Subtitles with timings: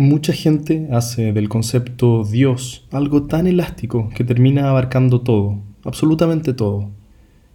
[0.00, 6.88] Mucha gente hace del concepto Dios algo tan elástico que termina abarcando todo, absolutamente todo.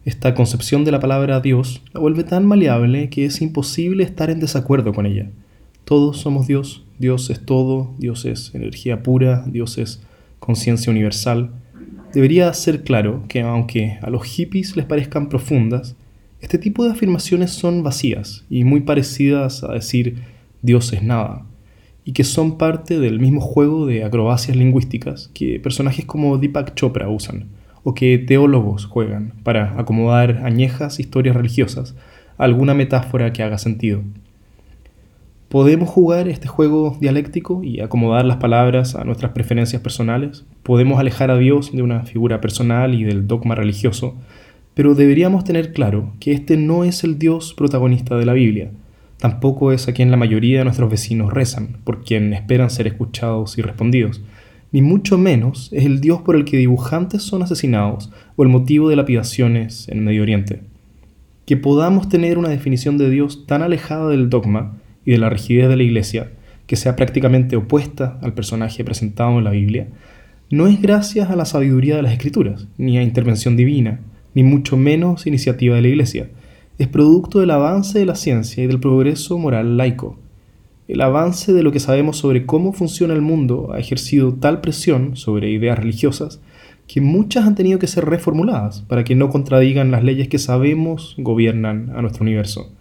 [0.04, 4.40] Esta concepción de la palabra Dios la vuelve tan maleable que es imposible estar en
[4.40, 5.32] desacuerdo con ella.
[5.86, 10.04] Todos somos Dios, Dios es todo, Dios es energía pura, Dios es
[10.38, 11.50] conciencia universal.
[12.14, 15.96] Debería ser claro que aunque a los hippies les parezcan profundas,
[16.42, 20.18] este tipo de afirmaciones son vacías y muy parecidas a decir
[20.62, 21.48] Dios es nada
[22.06, 27.10] y que son parte del mismo juego de acrobacias lingüísticas que personajes como Deepak Chopra
[27.10, 27.48] usan,
[27.84, 31.96] o que teólogos juegan para acomodar añejas historias religiosas
[32.38, 34.02] a alguna metáfora que haga sentido.
[35.50, 40.46] ¿Podemos jugar este juego dialéctico y acomodar las palabras a nuestras preferencias personales?
[40.64, 44.16] ¿Podemos alejar a Dios de una figura personal y del dogma religioso?
[44.74, 48.72] Pero deberíamos tener claro que este no es el Dios protagonista de la Biblia,
[49.26, 53.58] Tampoco es a quien la mayoría de nuestros vecinos rezan, por quien esperan ser escuchados
[53.58, 54.22] y respondidos,
[54.72, 58.88] ni mucho menos es el Dios por el que dibujantes son asesinados o el motivo
[58.88, 60.62] de lapidaciones en Medio Oriente.
[61.48, 65.70] Que podamos tener una definición de Dios tan alejada del dogma y de la rigidez
[65.70, 66.30] de la Iglesia,
[66.68, 69.88] que sea prácticamente opuesta al personaje presentado en la Biblia,
[70.52, 74.02] no es gracias a la sabiduría de las Escrituras, ni a intervención divina,
[74.36, 76.30] ni mucho menos iniciativa de la Iglesia,
[76.78, 80.18] es producto del avance de la ciencia y del progreso moral laico.
[80.90, 85.16] El avance de lo que sabemos sobre cómo funciona el mundo ha ejercido tal presión
[85.16, 86.42] sobre ideas religiosas
[86.86, 91.16] que muchas han tenido que ser reformuladas para que no contradigan las leyes que sabemos
[91.18, 92.72] gobiernan a nuestro universo.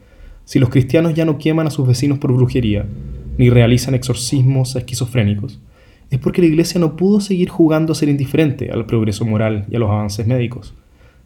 [0.45, 2.87] Si los cristianos ya no queman a sus vecinos por brujería,
[3.39, 5.61] ni realizan exorcismos esquizofrénicos,
[6.11, 9.77] es porque la Iglesia no pudo seguir jugando a ser indiferente al progreso moral y
[9.77, 10.75] a los avances médicos.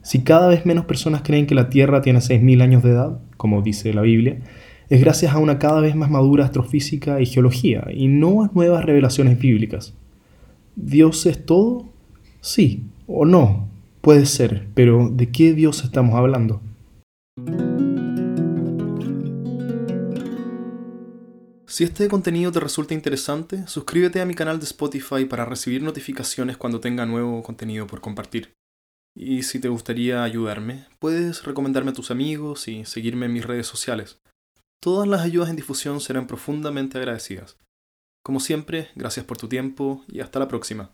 [0.03, 3.63] Si cada vez menos personas creen que la Tierra tiene 6.000 años de edad, como
[3.63, 4.39] dice la Biblia,
[4.89, 8.85] es gracias a una cada vez más madura astrofísica y geología, y no a nuevas
[8.85, 9.95] revelaciones bíblicas.
[10.77, 11.87] ¿Dios es todo?
[12.41, 13.69] Sí o no,
[14.03, 16.61] puede ser, pero ¿de qué Dios estamos hablando?
[21.67, 26.57] Si este contenido te resulta interesante, suscríbete a mi canal de Spotify para recibir notificaciones
[26.57, 28.58] cuando tenga nuevo contenido por compartir.
[29.21, 33.67] Y si te gustaría ayudarme, puedes recomendarme a tus amigos y seguirme en mis redes
[33.67, 34.21] sociales.
[34.81, 37.57] Todas las ayudas en difusión serán profundamente agradecidas.
[38.25, 40.93] Como siempre, gracias por tu tiempo y hasta la próxima.